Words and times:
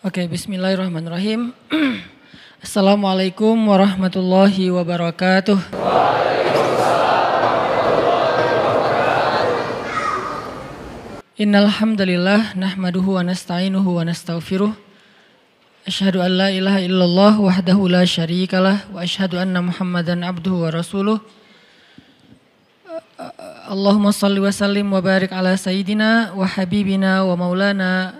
Oke, 0.00 0.24
bismillahirrahmanirrahim. 0.32 1.52
Assalamualaikum 2.64 3.52
warahmatullahi 3.52 4.72
wabarakatuh. 4.72 5.60
Innal 11.36 11.68
hamdalillah 11.68 12.56
nahmaduhu 12.56 13.20
wa 13.20 13.28
nasta'inuhu 13.28 14.00
wa 14.00 14.08
nastaghfiruh. 14.08 14.72
Asyhadu 15.84 16.24
an 16.24 16.32
la 16.32 16.48
ilaha 16.48 16.80
illallah 16.80 17.36
wahdahu 17.36 17.92
la 17.92 18.00
syarikalah 18.08 18.88
wa 18.88 19.04
asyhadu 19.04 19.36
anna 19.36 19.60
Muhammadan 19.60 20.24
abduhu 20.24 20.64
wa 20.64 20.72
rasuluh. 20.72 21.20
Allahumma 23.68 24.16
salli 24.16 24.40
wa 24.40 24.48
sallim 24.48 24.88
wa 24.88 25.04
barik 25.04 25.28
ala 25.28 25.60
sayyidina 25.60 26.32
wa 26.32 26.48
habibina 26.48 27.20
wa 27.28 27.36
maulana 27.36 28.19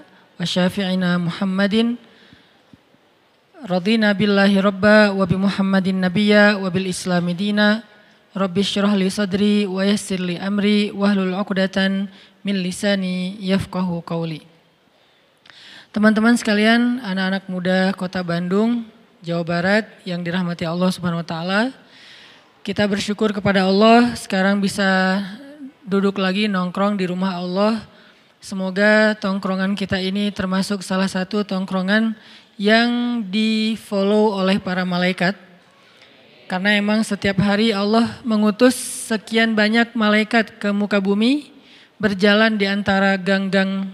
wa 5.12 5.24
bi 5.28 5.36
Muhammadin 5.36 6.00
nabiyya 6.00 6.56
wa 6.56 6.72
bil 6.72 6.88
islami 6.88 7.36
dina 7.36 7.84
Rabbi 8.32 8.64
syrah 8.64 8.96
li 8.96 9.10
sadri 9.12 9.68
wa 9.68 9.84
yassir 9.84 10.16
li 10.16 10.40
amri 10.40 10.88
wahlul 10.96 11.36
uqdatan 11.36 12.08
min 12.40 12.56
lisani 12.56 13.36
yafqahu 13.36 14.00
qawli 14.00 14.48
Teman-teman 15.90 16.38
sekalian, 16.38 17.02
anak-anak 17.02 17.50
muda 17.50 17.90
Kota 17.98 18.22
Bandung, 18.22 18.86
Jawa 19.26 19.42
Barat 19.42 19.90
yang 20.06 20.22
dirahmati 20.22 20.62
Allah 20.62 20.86
Subhanahu 20.94 21.20
wa 21.20 21.26
taala. 21.26 21.60
Kita 22.62 22.86
bersyukur 22.86 23.34
kepada 23.34 23.66
Allah 23.66 24.14
sekarang 24.14 24.62
bisa 24.62 25.18
duduk 25.82 26.22
lagi 26.22 26.46
nongkrong 26.46 26.94
di 26.94 27.10
rumah 27.10 27.34
Allah. 27.36 27.82
Semoga 28.40 29.20
tongkrongan 29.20 29.76
kita 29.76 30.00
ini 30.00 30.32
termasuk 30.32 30.80
salah 30.80 31.12
satu 31.12 31.44
tongkrongan 31.44 32.16
yang 32.56 33.20
di 33.28 33.76
follow 33.76 34.32
oleh 34.32 34.56
para 34.56 34.80
malaikat. 34.88 35.36
Karena 36.48 36.72
emang 36.72 37.04
setiap 37.04 37.36
hari 37.44 37.76
Allah 37.76 38.16
mengutus 38.24 38.72
sekian 39.12 39.52
banyak 39.52 39.92
malaikat 39.92 40.56
ke 40.56 40.72
muka 40.72 41.04
bumi 41.04 41.52
berjalan 42.00 42.56
di 42.56 42.64
antara 42.64 43.20
gang-gang 43.20 43.92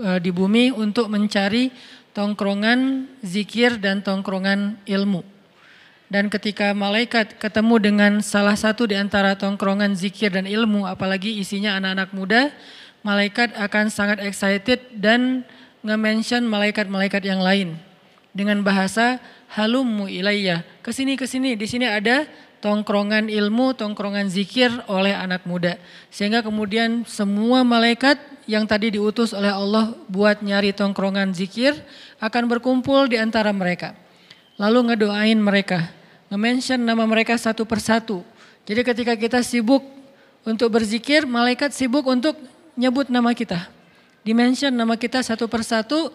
e, 0.00 0.24
di 0.24 0.32
bumi 0.32 0.72
untuk 0.72 1.12
mencari 1.12 1.68
tongkrongan 2.16 3.12
zikir 3.20 3.76
dan 3.76 4.00
tongkrongan 4.00 4.80
ilmu. 4.88 5.20
Dan 6.08 6.32
ketika 6.32 6.72
malaikat 6.72 7.36
ketemu 7.36 7.76
dengan 7.76 8.12
salah 8.24 8.56
satu 8.56 8.88
di 8.88 8.96
antara 8.96 9.36
tongkrongan 9.36 9.92
zikir 9.92 10.32
dan 10.32 10.48
ilmu, 10.48 10.88
apalagi 10.88 11.36
isinya 11.36 11.76
anak-anak 11.76 12.10
muda, 12.16 12.42
malaikat 13.02 13.54
akan 13.58 13.90
sangat 13.90 14.22
excited 14.22 14.78
dan 14.94 15.42
nge-mention 15.82 16.46
malaikat-malaikat 16.46 17.22
yang 17.26 17.42
lain. 17.42 17.78
Dengan 18.32 18.64
bahasa 18.64 19.20
halummu 19.52 20.08
ilayya. 20.08 20.64
Ke 20.80 20.88
sini, 20.88 21.20
ke 21.20 21.28
sini, 21.28 21.52
di 21.52 21.68
sini 21.68 21.84
ada 21.84 22.24
tongkrongan 22.64 23.28
ilmu, 23.28 23.76
tongkrongan 23.76 24.30
zikir 24.32 24.72
oleh 24.88 25.12
anak 25.12 25.44
muda. 25.44 25.76
Sehingga 26.08 26.40
kemudian 26.40 27.04
semua 27.04 27.60
malaikat 27.66 28.16
yang 28.48 28.64
tadi 28.64 28.94
diutus 28.94 29.36
oleh 29.36 29.52
Allah 29.52 29.92
buat 30.08 30.40
nyari 30.40 30.72
tongkrongan 30.72 31.36
zikir 31.36 31.76
akan 32.22 32.48
berkumpul 32.48 33.10
di 33.10 33.20
antara 33.20 33.52
mereka. 33.52 33.92
Lalu 34.56 34.94
ngedoain 34.94 35.36
mereka, 35.36 35.90
nge-mention 36.32 36.80
nama 36.80 37.04
mereka 37.04 37.34
satu 37.36 37.66
persatu. 37.66 38.22
Jadi 38.62 38.80
ketika 38.86 39.12
kita 39.18 39.42
sibuk 39.42 39.82
untuk 40.46 40.70
berzikir, 40.70 41.26
malaikat 41.26 41.74
sibuk 41.74 42.06
untuk 42.06 42.38
nyebut 42.78 43.08
nama 43.12 43.32
kita. 43.36 43.68
Dimension 44.22 44.70
nama 44.70 44.94
kita 44.94 45.20
satu 45.20 45.50
persatu 45.50 46.14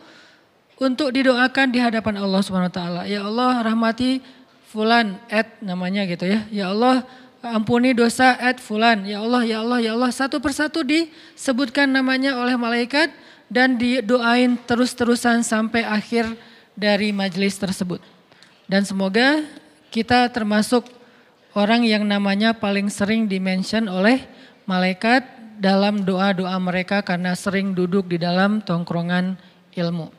untuk 0.78 1.12
didoakan 1.12 1.68
di 1.74 1.80
hadapan 1.82 2.22
Allah 2.22 2.42
Subhanahu 2.46 2.72
wa 2.72 2.76
taala. 2.76 3.02
Ya 3.10 3.26
Allah 3.26 3.66
rahmati 3.66 4.24
fulan 4.70 5.20
at 5.28 5.60
namanya 5.60 6.06
gitu 6.08 6.30
ya. 6.30 6.40
Ya 6.54 6.66
Allah 6.72 7.04
ampuni 7.44 7.94
dosa 7.94 8.36
at 8.38 8.58
fulan. 8.60 9.06
Ya 9.06 9.22
Allah, 9.22 9.44
ya 9.46 9.58
Allah, 9.62 9.80
ya 9.82 9.92
Allah. 9.94 10.12
Satu 10.14 10.42
persatu 10.42 10.82
disebutkan 10.84 11.90
namanya 11.90 12.38
oleh 12.40 12.58
malaikat 12.58 13.12
dan 13.48 13.80
didoain 13.80 14.60
terus-terusan 14.68 15.44
sampai 15.46 15.88
akhir 15.88 16.28
dari 16.76 17.16
majelis 17.16 17.56
tersebut. 17.58 18.04
Dan 18.68 18.84
semoga 18.84 19.42
kita 19.90 20.28
termasuk 20.30 20.86
orang 21.56 21.88
yang 21.88 22.04
namanya 22.04 22.52
paling 22.52 22.92
sering 22.92 23.26
dimention 23.26 23.88
oleh 23.88 24.28
malaikat 24.68 25.24
dalam 25.58 26.06
doa-doa 26.06 26.56
mereka 26.62 27.02
karena 27.02 27.34
sering 27.34 27.74
duduk 27.74 28.08
di 28.08 28.22
dalam 28.22 28.62
tongkrongan 28.62 29.36
ilmu. 29.74 30.14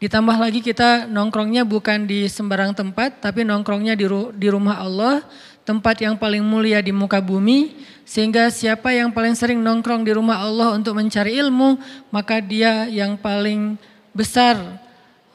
Ditambah 0.00 0.36
lagi 0.40 0.64
kita 0.64 1.04
nongkrongnya 1.12 1.68
bukan 1.68 2.08
di 2.08 2.24
sembarang 2.24 2.72
tempat, 2.72 3.20
tapi 3.20 3.44
nongkrongnya 3.44 3.92
di, 3.92 4.08
di 4.32 4.48
rumah 4.48 4.80
Allah, 4.80 5.20
tempat 5.68 6.00
yang 6.00 6.16
paling 6.16 6.40
mulia 6.40 6.80
di 6.80 6.88
muka 6.88 7.20
bumi. 7.20 7.76
Sehingga 8.08 8.48
siapa 8.48 8.96
yang 8.96 9.12
paling 9.12 9.36
sering 9.36 9.60
nongkrong 9.60 10.02
di 10.02 10.16
rumah 10.16 10.40
Allah 10.40 10.72
untuk 10.72 10.96
mencari 10.96 11.36
ilmu, 11.36 11.76
maka 12.08 12.40
dia 12.40 12.88
yang 12.88 13.14
paling 13.20 13.76
besar 14.16 14.56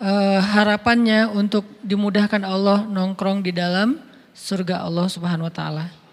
uh, 0.01 0.39
harapannya 0.41 1.29
untuk 1.29 1.63
dimudahkan 1.85 2.41
Allah 2.41 2.83
nongkrong 2.89 3.45
di 3.45 3.53
dalam 3.53 4.01
surga 4.33 4.83
Allah 4.83 5.07
Subhanahu 5.07 5.47
wa 5.47 5.53
taala. 5.53 6.04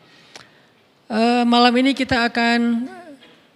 Uh, 1.13 1.45
malam 1.45 1.77
ini 1.77 1.93
kita 1.93 2.25
akan 2.25 2.89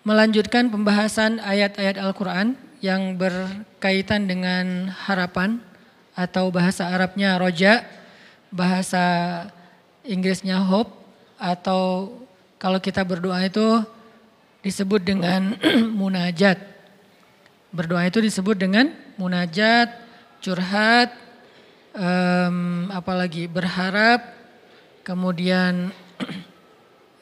melanjutkan 0.05 0.69
pembahasan 0.69 1.41
ayat-ayat 1.41 1.97
Al-Qur'an 1.97 2.53
yang 2.85 3.17
berkaitan 3.17 4.29
dengan 4.29 4.93
harapan 4.93 5.65
atau 6.13 6.53
bahasa 6.53 6.85
Arabnya 6.93 7.41
roja, 7.41 7.81
bahasa 8.53 9.49
Inggrisnya 10.05 10.61
hope 10.69 11.01
atau 11.41 12.13
kalau 12.61 12.77
kita 12.77 13.01
berdoa 13.09 13.41
itu 13.41 13.81
disebut 14.61 15.01
dengan 15.01 15.57
munajat. 16.05 16.61
Berdoa 17.73 18.05
itu 18.05 18.21
disebut 18.21 18.61
dengan 18.61 18.93
munajat, 19.17 19.97
curhat, 20.45 21.09
um, 21.97 22.93
apalagi 22.93 23.49
berharap, 23.49 24.29
kemudian 25.09 25.97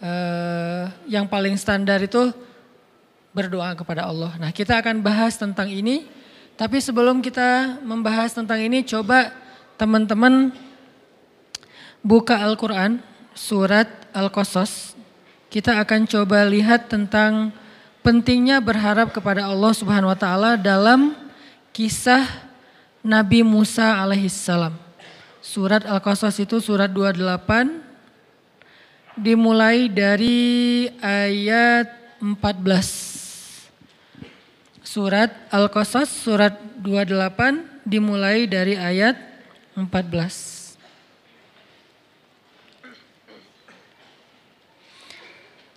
uh, 0.05 0.85
yang 1.09 1.25
paling 1.25 1.57
standar 1.57 1.97
itu 2.05 2.31
berdoa 3.33 3.73
kepada 3.75 4.07
Allah. 4.07 4.37
Nah 4.37 4.53
kita 4.53 4.79
akan 4.79 5.01
bahas 5.01 5.35
tentang 5.41 5.73
ini, 5.73 6.07
tapi 6.55 6.79
sebelum 6.79 7.25
kita 7.25 7.81
membahas 7.83 8.37
tentang 8.37 8.61
ini 8.63 8.85
coba 8.85 9.33
teman-teman 9.75 10.55
buka 12.05 12.39
Al-Quran 12.39 13.01
surat 13.35 13.89
Al-Qasas. 14.15 14.95
Kita 15.51 15.83
akan 15.83 16.07
coba 16.07 16.47
lihat 16.47 16.91
tentang 16.91 17.51
pentingnya 18.05 18.63
berharap 18.63 19.11
kepada 19.11 19.47
Allah 19.49 19.73
Subhanahu 19.75 20.13
wa 20.13 20.19
taala 20.19 20.51
dalam 20.55 21.15
kisah 21.75 22.23
Nabi 23.03 23.43
Musa 23.43 23.99
alaihissalam. 23.99 24.75
Surat 25.45 25.83
Al-Qasas 25.85 26.39
itu 26.41 26.59
surat 26.63 26.89
28 26.89 27.84
dimulai 29.15 29.87
dari 29.87 30.87
ayat 30.99 32.19
14. 32.19 33.71
Surat 34.85 35.31
Al-Qasas 35.51 36.11
surat 36.11 36.55
28 36.83 37.87
dimulai 37.87 38.47
dari 38.47 38.79
ayat 38.79 39.19
14. 39.75 40.55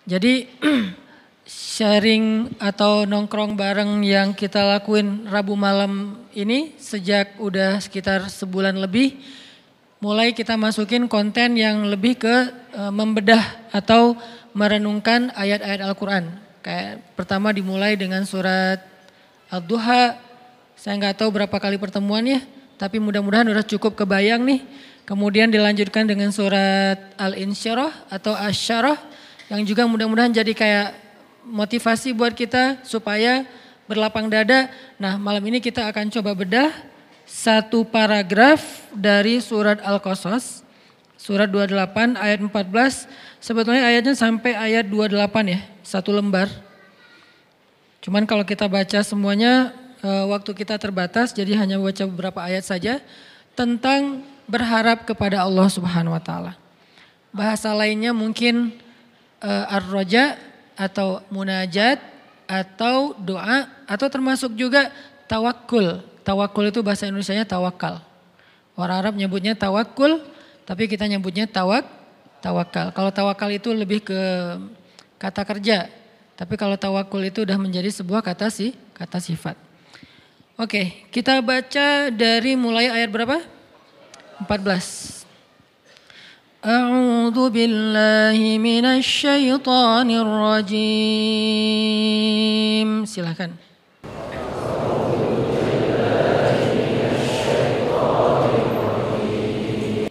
Jadi 0.07 0.47
sharing 1.77 2.55
atau 2.63 3.03
nongkrong 3.03 3.59
bareng 3.59 4.01
yang 4.07 4.31
kita 4.31 4.63
lakuin 4.63 5.27
Rabu 5.27 5.59
malam 5.59 6.23
ini 6.31 6.73
sejak 6.79 7.35
udah 7.43 7.83
sekitar 7.83 8.23
sebulan 8.31 8.79
lebih 8.79 9.19
mulai 9.97 10.33
kita 10.33 10.53
masukin 10.53 11.09
konten 11.09 11.57
yang 11.57 11.89
lebih 11.89 12.21
ke 12.21 12.35
e, 12.73 12.81
membedah 12.93 13.41
atau 13.73 14.13
merenungkan 14.53 15.33
ayat-ayat 15.33 15.81
Al-Qur'an. 15.81 16.25
Kayak 16.61 17.01
pertama 17.17 17.49
dimulai 17.53 17.97
dengan 17.97 18.25
surat 18.25 18.81
Al-Duha, 19.49 20.17
saya 20.77 20.93
nggak 20.99 21.23
tahu 21.23 21.29
berapa 21.33 21.57
kali 21.57 21.79
pertemuan 21.81 22.25
ya, 22.25 22.41
tapi 22.77 23.01
mudah-mudahan 23.01 23.47
udah 23.49 23.65
cukup 23.65 23.97
kebayang 23.97 24.45
nih. 24.45 24.61
Kemudian 25.07 25.47
dilanjutkan 25.47 26.03
dengan 26.03 26.35
surat 26.35 26.99
Al-Insyirah 27.15 28.11
atau 28.11 28.35
Asyarah 28.35 28.99
yang 29.47 29.63
juga 29.63 29.87
mudah-mudahan 29.87 30.35
jadi 30.35 30.51
kayak 30.51 30.89
motivasi 31.47 32.11
buat 32.11 32.35
kita 32.35 32.83
supaya 32.83 33.47
berlapang 33.87 34.27
dada. 34.27 34.67
Nah 34.99 35.15
malam 35.15 35.39
ini 35.47 35.63
kita 35.63 35.87
akan 35.87 36.11
coba 36.11 36.35
bedah 36.35 36.69
satu 37.27 37.83
paragraf 37.83 38.87
dari 38.95 39.43
surat 39.43 39.83
Al-Qasas. 39.83 40.63
Surat 41.19 41.49
28 41.51 42.15
ayat 42.15 42.39
14, 42.39 43.09
sebetulnya 43.43 43.83
ayatnya 43.83 44.15
sampai 44.15 44.55
ayat 44.55 44.87
28 44.87 45.27
ya, 45.49 45.59
satu 45.83 46.15
lembar. 46.15 46.47
Cuman 47.99 48.23
kalau 48.23 48.47
kita 48.47 48.69
baca 48.69 49.03
semuanya 49.03 49.75
uh, 49.99 50.29
waktu 50.31 50.55
kita 50.55 50.79
terbatas 50.79 51.35
jadi 51.35 51.57
hanya 51.59 51.81
baca 51.81 52.05
beberapa 52.07 52.39
ayat 52.39 52.63
saja 52.63 53.03
tentang 53.57 54.23
berharap 54.47 55.03
kepada 55.03 55.43
Allah 55.43 55.67
Subhanahu 55.67 56.15
wa 56.15 56.23
taala. 56.23 56.53
Bahasa 57.33 57.73
lainnya 57.75 58.15
mungkin 58.15 58.71
uh, 59.43 59.65
ar-roja 59.73 60.39
atau 60.77 61.19
munajat 61.33 61.99
atau 62.47 63.17
doa 63.19 63.67
atau 63.83 64.07
termasuk 64.07 64.55
juga 64.55 64.93
tawakul. 65.27 65.99
Tawakul 66.26 66.70
itu 66.70 66.80
bahasa 66.86 67.10
Indonesia-nya 67.10 67.42
tawakal. 67.42 67.98
Orang 68.78 68.96
Arab 69.02 69.14
nyebutnya 69.18 69.58
tawakul, 69.58 70.22
tapi 70.64 70.86
kita 70.86 71.04
nyebutnya 71.10 71.50
tawak 71.50 71.84
tawakal. 72.38 72.94
Kalau 72.94 73.10
tawakal 73.10 73.50
itu 73.50 73.74
lebih 73.74 74.06
ke 74.06 74.20
kata 75.18 75.42
kerja, 75.42 75.90
tapi 76.38 76.54
kalau 76.54 76.78
tawakul 76.78 77.22
itu 77.22 77.42
udah 77.42 77.58
menjadi 77.58 77.90
sebuah 77.90 78.22
kata 78.22 78.50
sih, 78.50 78.74
kata 78.94 79.18
sifat. 79.18 79.58
Oke, 80.58 81.06
kita 81.10 81.42
baca 81.42 82.10
dari 82.12 82.54
mulai 82.54 82.86
ayat 82.90 83.10
berapa? 83.10 83.42
14. 84.46 85.22
أعوذ 86.62 87.50
بالله 87.50 88.38
من 88.62 88.84
الشيطان 88.86 90.08
الرجيم 90.14 91.02
silahkan 93.02 93.50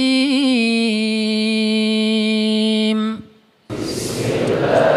بسم 3.71 4.19
الله 4.51 4.91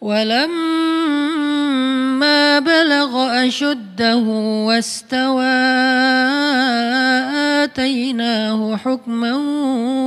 ولما 0.00 0.98
بلغ 2.58 3.12
أشده 3.46 4.26
واستوى 4.68 5.60
آتيناه 7.70 8.76
حكما 8.76 9.34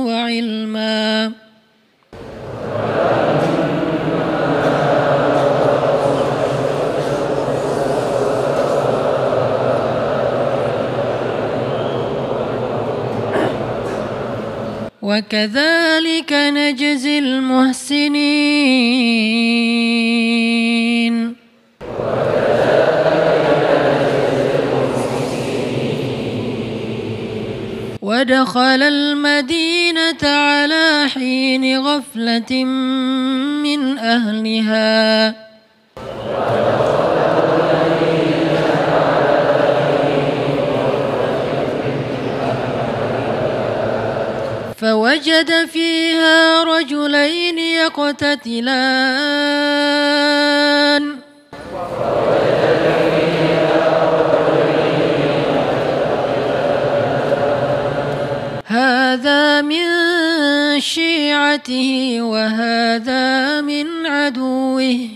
وعلما. 0.06 1.32
وكذلك 15.02 16.32
نجزي 16.32 17.18
المحسنين. 17.18 18.24
ودخل 28.44 28.82
المدينة 28.82 30.22
على 30.22 31.08
حين 31.14 31.78
غفلة 31.80 32.64
من 33.64 33.98
أهلها. 33.98 35.34
فوجد 44.76 45.64
فيها 45.72 46.64
رجلين 46.64 47.58
يقتتلان. 47.58 48.84
شيعته 60.84 62.18
وهذا 62.20 63.60
من 63.60 64.06
عدوه. 64.06 65.08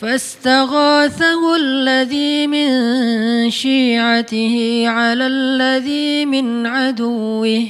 فاستغاثه 0.00 1.56
الذي 1.56 2.46
من 2.46 2.70
شيعته 3.50 4.84
على 4.86 5.26
الذي 5.26 6.26
من 6.26 6.66
عدوه. 6.66 7.66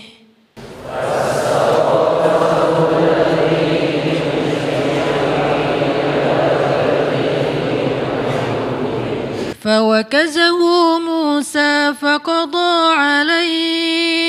فوكزه 9.67 10.99
موسى 10.99 11.95
فقضى 12.01 12.95
عليه 12.95 14.27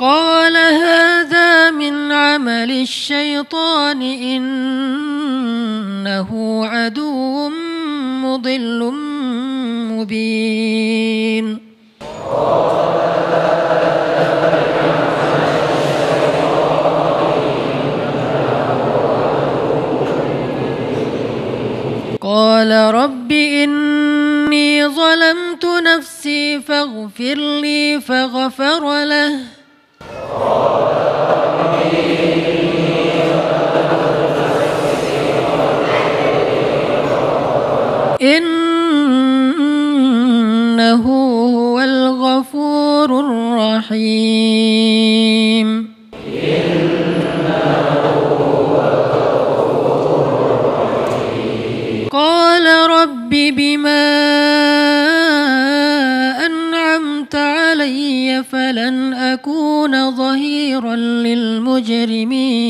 قال 0.00 0.56
هذا 0.56 1.70
من 1.70 2.12
عمل 2.12 2.70
الشيطان 2.70 4.02
إنه 4.02 5.00
عدو 6.66 7.48
مضل 8.24 8.92
مبين 9.90 11.58
قال 12.32 12.74
رب 22.72 23.32
إني 23.32 24.88
ظلمت 24.88 25.64
نفسي 25.64 26.60
فاغفر 26.60 27.34
لي 27.34 28.00
فغفر 28.00 29.04
له 29.04 29.13
بما 53.50 54.04
أنعمت 56.46 57.34
علي 57.34 58.44
فلن 58.52 59.14
أكون 59.14 60.16
ظهيرا 60.16 60.96
للمجرمين. 60.96 62.64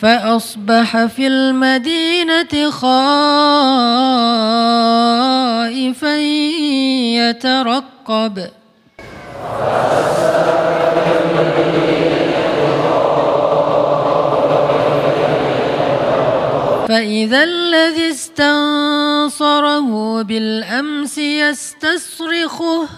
فأصبح 0.00 1.06
في 1.06 1.26
المدينة 1.26 2.70
خائفا 2.70 4.18
يترقب. 7.20 8.36
فإذا 16.88 17.42
الذي 17.44 18.10
استنصره 18.10 19.88
بالأمس 20.22 21.18
يستصرخه. 21.18 22.88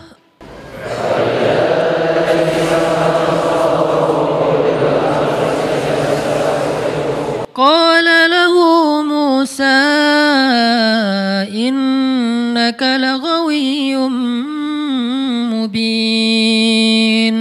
قال 7.55 8.09
له 8.31 8.55
موسى 9.03 9.81
إنك 12.41 12.81
لغوي 12.81 13.93
مبين 15.53 17.37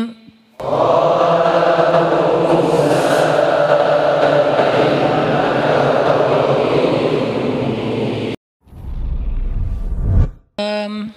um, 10.60 11.16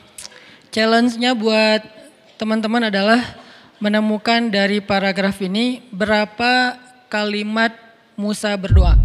Challenge-nya 0.70 1.34
buat 1.34 1.82
teman-teman 2.38 2.86
adalah 2.86 3.18
menemukan 3.82 4.46
dari 4.46 4.78
paragraf 4.78 5.42
ini 5.42 5.82
berapa 5.90 6.78
kalimat 7.10 7.74
Musa 8.14 8.54
berdoa. 8.54 9.01